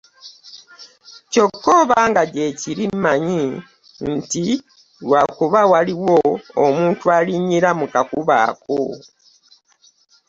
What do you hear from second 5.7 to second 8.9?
waliwo omu alinnyira mu kakubo ako.